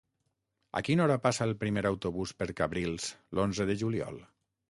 [0.79, 3.05] A quina hora passa el primer autobús per Cabrils
[3.39, 4.21] l'onze de juliol?